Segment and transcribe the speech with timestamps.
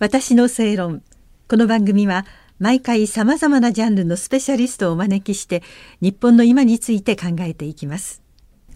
[0.00, 1.02] 私の正論。
[1.48, 2.26] この番組は
[2.58, 5.62] 毎回さまざまなジャンルのスペシャリストをお招きして
[6.00, 8.20] 日本の今について考えていきます。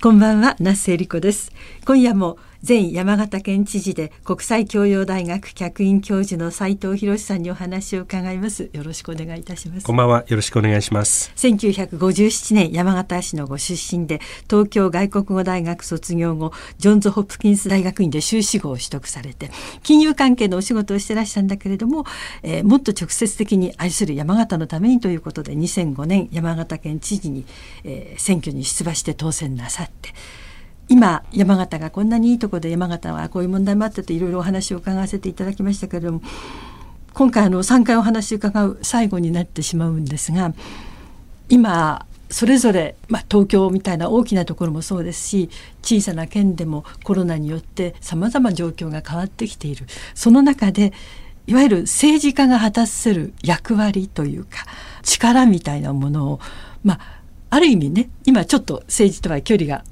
[0.01, 1.51] こんばんは那須恵理子です。
[1.85, 8.69] 今夜も前山形県知事で国際教養大学客員教授の斉藤博さんにお話を伺います。
[8.73, 9.87] よろしくお願いいたします。
[9.87, 10.25] こんばんは。
[10.27, 11.33] よろしくお願いします。
[11.37, 19.51] 1957年山形市のご出身で東京外国語大学卒業後ジョンズ・ホプキンス大学院で修士号を取得されて
[19.85, 22.07] 金融関係のお仕事をしてらしたんだけれども、
[22.43, 27.47] えー、もっと直接的に愛する山形のためにということで2005年山形県知事に、
[27.85, 30.13] えー、選挙に出馬して当選なさって
[30.89, 36.23] 今山形がこんなにいいとこで山形はこういう問題もあってといろいろお話を伺わせていただきましたけれども
[37.13, 40.55] 今回あの3回お話を伺う最後になってしまうんですが
[41.49, 45.51] 今それぞれ、まあ、東京みたいな大きなところもそうですし
[45.83, 49.87] 小さな県でもコロナによってさまざま状況が変わってきている。
[50.15, 50.93] その中で
[51.47, 54.67] いわゆる政治家が果たせる役割というか
[55.03, 56.41] 力みたいなものを、
[56.85, 57.01] まあ、
[57.49, 59.83] ある意味ね今ちょっと政治とは距離が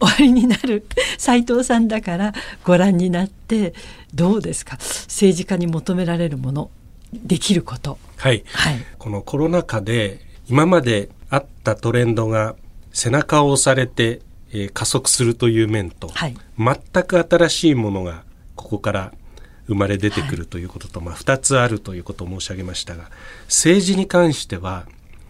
[0.00, 0.86] 終わりになる
[1.18, 2.32] 斉藤さんだから
[2.64, 3.74] ご覧になって
[4.14, 4.76] どうですか？
[4.76, 6.70] 政治家に求められるもの
[7.12, 7.98] できること。
[8.16, 12.56] はい、はい、このコロナ禍で今まであったトレンドが
[12.92, 14.20] 背中を押されて、
[14.52, 18.24] えー、加速するという面と、はい、全く新しいものが
[18.56, 19.12] ここから
[19.66, 23.10] 生まれ出てくるということと、はい、まあ、2つあるということを申し上げましたが
[23.46, 24.86] 政治に関しては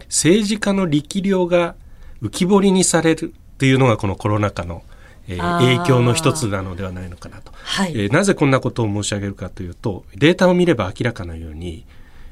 [0.07, 1.75] 政治家の力量が
[2.21, 4.83] 浮き彫りにされるっていうのがこのコロナ禍の、
[5.29, 11.85] えー、影響の一つなのではないのかなと、はい、えー、なぜこんなことを申し上げるかというとデータを見れば明らかなように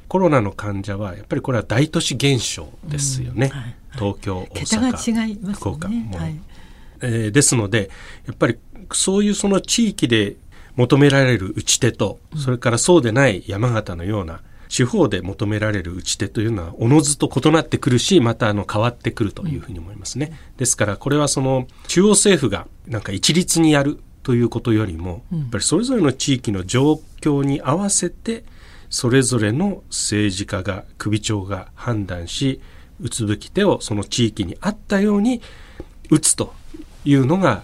[0.10, 6.40] コロナの患者はやっぱりこれは大都市減少ですよね、はい、東京大阪、ね、福岡も、はい、
[7.02, 7.90] えー、ですので
[8.28, 8.60] やっぱり
[8.92, 10.36] そういうその地域で
[10.76, 14.42] 求められる打ち手と、それからそうでない山形のような
[14.74, 20.36] 地方で求められる打ち手というのはおのずと異なってくるしまたあの変わってくるというふうに思いますね。
[20.58, 28.46] ですからこれはその中央政府がなんか一律にやるということよりも、やっぱりそれぞれの地域の状況に合わせて
[28.90, 32.60] それぞれの政治家が首長が判断し
[33.00, 35.44] 打つべき手をその地域に合ったように
[36.10, 36.52] 打つと
[37.06, 37.62] いうのが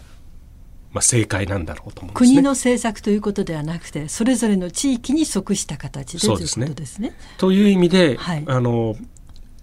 [0.92, 2.12] まあ、正解なんだろうとね。
[2.14, 6.74] 国の政策ということではなくてそれぞれの地域に即した形でそうですね。
[6.86, 8.96] すねという意味で、はい、あの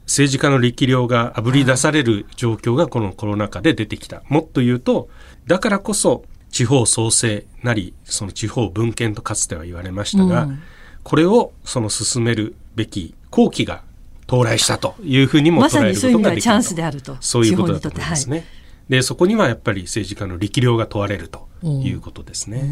[0.06, 4.22] 政治家の力量があぶり出される状況がこのコロナ禍で出てきた。
[4.28, 5.08] もっと言うと
[5.46, 10.62] だからこそ地方創生なりその地方分権とかつては言われましたが、うん、
[11.02, 13.82] これをその進めるべき後期が
[14.28, 15.90] 到来したというふうにも捉えることができると。
[15.90, 17.16] まさにそういう意味ではチャンスであると。
[17.20, 18.44] そういうことだと思いますね。
[18.88, 22.62] でそこにはやっぱり政治家の力量が問われるということですね。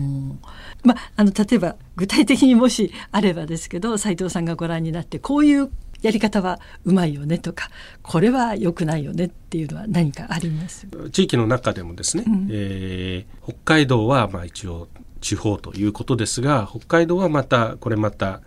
[0.84, 5.70] まあ、あの例えば具体的にもしあればですけど斉藤さんがご覧になってこういう
[6.02, 7.70] やり方はうまいよねとか
[8.02, 10.86] これは良くないよねっていうのは何かあります？
[11.10, 14.88] 地域の中でもですね、うん、えー、北海道はまあ一応
[15.20, 18.42] 地方ということですが北海道はまたこれまた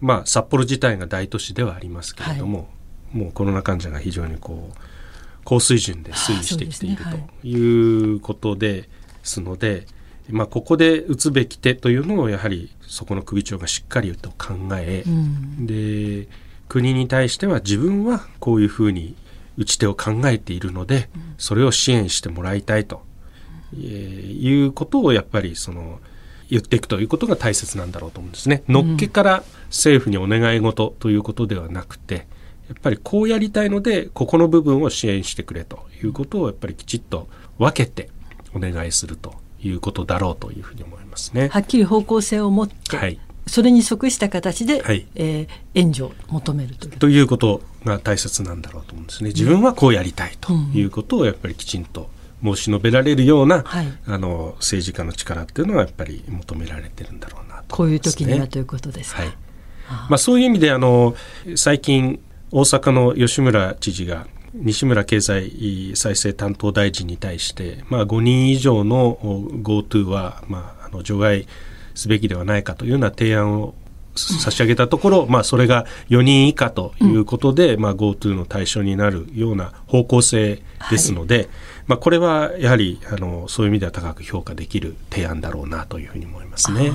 [0.00, 2.64] まあ札幌自体が大都市ではありますけれども、は
[3.14, 4.78] い、もうコロナ患者が非常にこう
[5.46, 8.88] 高水準で推移してきているということで
[9.22, 9.86] すので、
[10.28, 16.26] まあ、ここで打つべき手というのをやはりそこの首長がしっかりと考え、うん、で
[16.68, 19.14] 国に対しては自分はこういうふうに
[19.56, 21.08] 打ち手を考えているので、
[21.38, 23.02] それを支援してもらいたいと、
[23.74, 25.98] えいうことをやっぱりその
[26.50, 28.62] 言っていくということが大切なんだろうと思うんですね。
[28.68, 32.26] のっけから政府にお願い事ということではなくて、
[32.68, 37.28] やっぱりこうやりたいのでここの部分を支援してくれということをやっぱりきちっと
[37.58, 38.10] 分けて
[38.54, 41.48] お願いするということだろうというふうに思いますね。
[41.48, 46.98] はっきり方向性を持って、はい、それに即した形で、はい、えー、援助を求めるという。
[46.98, 49.30] ということが大切なんだろうと思うんですね。
[49.30, 52.10] 自分はこうやりたいということをやっぱりきちんと
[52.42, 59.22] 申し述べられるような、はい、あの政治家の力っていうのはやっぱり求められてるんだろうなと、ね、こういう時にはということですか。
[59.22, 59.32] はい
[60.08, 61.14] まあ、そういう意味であの
[61.54, 62.20] 最近
[62.52, 69.16] 大阪の吉村知事が西村経済再生担当大臣に対して、まあ、5人以上の
[69.62, 71.46] GoTo は、まあ、あの除外
[71.94, 73.74] すべきではないかというような提案を
[74.16, 81.48] 差し上げたところ、まあ、それが4人以下ということで、うん、まあ、GoTo の対象になるような方向性ですので、はい、
[81.88, 86.92] まあ、これはやはりあのそういう意味では高く評価できる提案だろうなというふうに思いますね。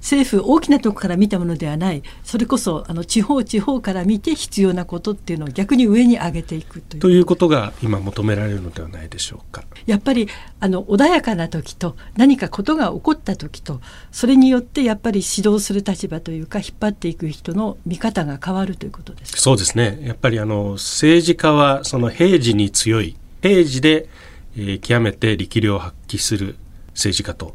[0.00, 7.00] 政府大きなところから見たものではないそれこそあの地方地方から見て必要なことっていうのを逆に上に上げていくという。
[7.00, 9.64] ということが今求められるのではないでしょうか。
[9.86, 10.28] やっぱり
[10.60, 24.08] あの穏やかな時と何かことが起こった時とそれによってやっぱり指導する立場というか引っ張っていく人の見方が変わるということですそうですねやっぱりあの政治家はその平時に強い平時で、
[24.56, 26.56] えー、極めて力量を発揮する
[26.90, 27.54] 政治家と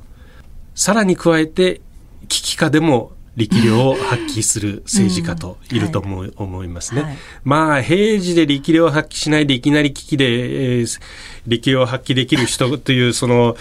[0.76, 1.82] さらに加えて
[2.28, 6.68] 危機下でも力量を発揮する政治家といると思,、う思い。
[6.68, 7.02] ますね。
[7.02, 11.02] はい、まあ平時で力量を発揮しないでいきなり危機で、えー、
[11.48, 13.56] 力量を発揮できる人というその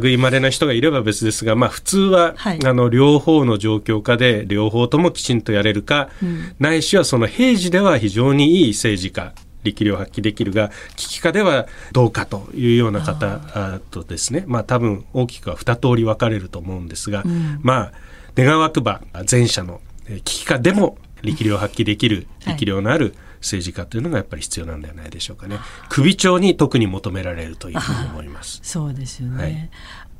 [0.00, 9.32] 類まれな人がいれば別ですが、まあ普通は、はい、あの両方の状況下で両方ともきちんとやれるか、うん、ないしはその平時では非常にいい政治家
[9.64, 14.44] 力量を発揮できるが危機下ではどうかというような方とですね。
[14.46, 17.92] まあ多分大きくは二通り分かれると思うんですが、うん、まあ
[18.36, 25.58] 願わくば前者の危機下でも力量を発揮できる力量のある政治家というのがやっぱり必要なんではないでしょうかね。
[25.88, 28.60] 首長に特に求められるというふうに思います。
[28.62, 29.42] そうですよね。
[29.42, 29.70] はい。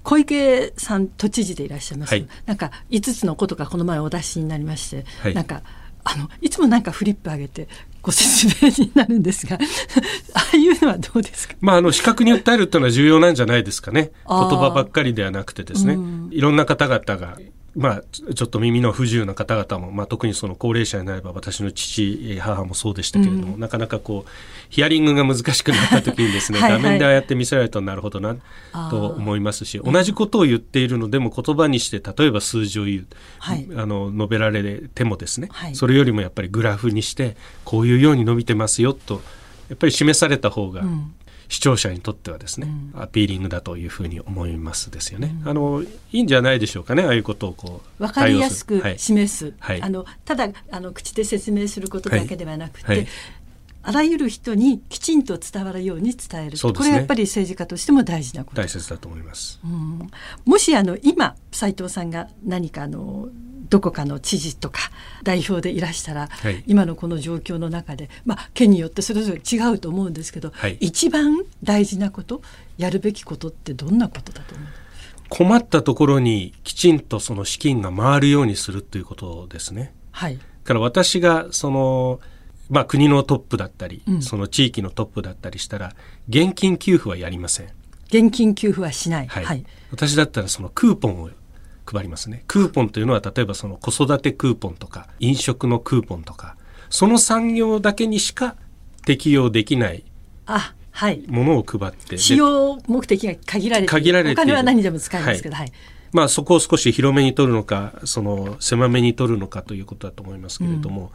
[0.04, 5.62] 小池さん都知事でいらっしゃいます、はい、なんか5つのことがこの前お出しになりまして、はい、なんか
[6.04, 7.68] あのいつもなんかフリップ上げて
[8.04, 9.56] ご説明になるんですが
[10.34, 14.12] ああいうのはどうですか、まあ、あの視覚に訴えるというのは重要なんじゃないですかね。
[14.28, 15.98] 言葉ばっかりではなくてですね。
[16.30, 17.38] いろんな方々が
[17.76, 24.30] まあ、ちょっと耳の不自由な方々も、まあ、特にその高齢者になれば私の父母もそうでしたけれども、うん、なかなかこう
[24.70, 28.36] ヒアリングが難しくなった時にですねはい、画面でああやって見せられるとなるほどな
[28.90, 33.06] と思いますし同じことを言っているのでも言葉にして例えば数字を言う、
[33.38, 39.20] はい、あの述べられてもですね、はい、それよりもやっぱりグラフにしてこういうように伸びてますよと
[39.68, 41.14] やっぱり示された方が、うん
[41.48, 45.34] 視聴者にとってはですね、うん、アピーリングだというふうに思いますですよね。
[45.42, 52.96] うん、あのいいんじゃないでしょうかねああいうことをこう分かりやすく示す、はい、あのただあの口で説明することだけではなくて、はい。
[52.98, 53.06] はい、
[53.82, 58.62] あらゆる人にきちんと伝わるように伝える、ね、これはやっぱり政治家としても大事なこと。
[58.62, 59.60] 大切だと思います。
[59.64, 60.10] うん、
[60.44, 63.28] もしあの今斉藤さんが何かあの
[63.74, 64.78] どこかの知事とか
[65.24, 72.40] 代表でいらしたら、はい、今のこの状況の中で、まあ、県によってそれぞれ違うと思うんですけど、はい、一番大事なこと
[72.78, 74.68] やるべきことってどんなことだと思う？
[75.28, 79.92] 困ったところにきちんとその資金が回るようにするということですね。
[80.12, 82.20] はい、から私がその
[82.70, 85.96] まあ、国のトップだったり、うん、その地域のトップだったりしたら
[86.28, 87.66] 現金給付はやりません。
[88.06, 91.30] 現金給付はしない、はい、はい、私だったらそのクーポンを
[91.86, 92.44] 配りますね。
[92.46, 96.56] クーポンというのは例えばその子育てクーポンとか飲食のクーポンとか
[96.90, 98.56] その産業だけにしか
[99.04, 100.04] 適用できない
[101.28, 105.72] ものを配って、使用目的が限られて限られてお金は何でも使えますけど、はい、はい、
[106.12, 111.08] まあ、そこを少し広めに取るのかその狭めに取るのかということだと思いますけれども、うん、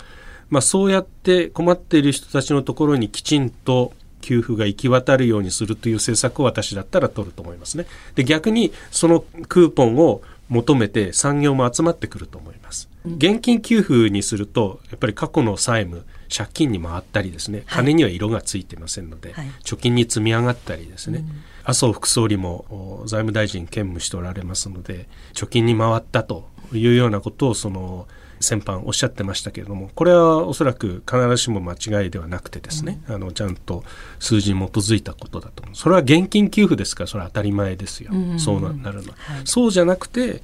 [0.50, 7.86] まあ、そうやって困っている人たちのところにきちんと給付が行き渡るようにするという政策を私だったら取ると思いますね。
[8.16, 12.90] で逆にそのクーポンを求めて産業も集まってくると思います。
[13.06, 16.06] 現金給付にするとやっぱり過去の債務
[16.36, 21.26] 借金に回ったりですね金には色がついてませんので、はい、貯金に積み上がったりですね、うん、
[21.64, 28.08] 麻生副総理も財務大臣兼務しておられますので貯金に回ったというようなことをその
[28.40, 33.84] 先般おっしゃってましたけれどもこれはおそらく必ずしも間違いではなくてですね、うん、あのちゃんと
[34.20, 40.40] 数字に基づいたことだとそれは現金給付ですからそれは当たり前ですよ、うんそうなるのは、はい、そうじゃなくてやっ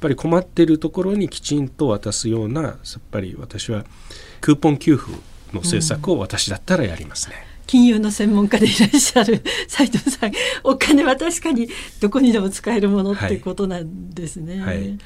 [0.00, 2.76] ぱり困っているところにきちんと渡すようなやっ
[3.10, 3.84] ぱり私は
[4.40, 5.12] クーポン給付
[5.52, 7.36] の政策を私だったらやりますね。
[7.42, 10.32] うん金融の専門家でいらっしゃる 斉藤さん。
[10.64, 11.68] お金は確かに
[12.00, 13.36] どこにでも使えるものってい。
[13.36, 14.58] うことなんですね。
[14.60, 14.98] はい、はい、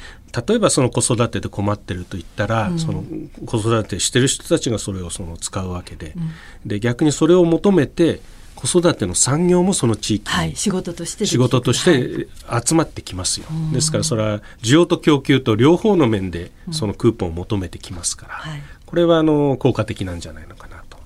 [0.48, 3.04] 例えばその子育てで困ってると言ったら、うん、その
[3.46, 6.14] 子育てしてる人たちがそれをその使うわけで。
[6.16, 6.30] うん、
[6.64, 8.20] で逆にそれを求めて
[8.54, 12.28] 子育ての産業もその地域に、はい、仕事として仕事として
[12.64, 18.60] 集まってきますよ、はい、ですからそれは需要と供給と両方の面でそのクーポンを求めてきますから、うん
[18.92, 20.98] これはあの効果的なんじゃないのかなと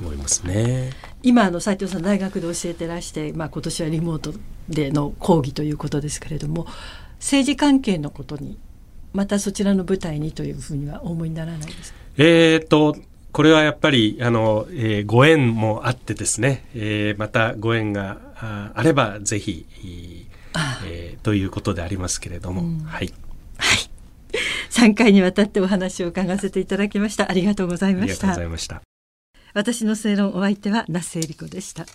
[0.00, 0.90] 思いますね。
[1.22, 4.34] 今あの斉藤さん大学で教えてらして、まあ、今年はリモート
[4.68, 6.66] での講義ということですけれども
[7.18, 8.58] 政治関係のことに
[9.12, 11.98] またそちらの舞台にというふうにはお思いにならないですか？
[12.16, 12.96] えーと
[13.32, 18.18] これはやっぱりあの、えー、ご縁もあってですね、えー、またご縁が
[18.74, 19.66] あればぜひ、
[20.84, 23.14] えー、ということでありますけれども、うん、はい。
[23.56, 23.78] はい。
[24.70, 27.30] 3回にわたってお話を伺わせていただきました。
[27.30, 28.12] ありがとうございました。
[28.12, 28.89] ありがとうございました。
[29.54, 31.86] 私の正論お相手は那須恵理子でした。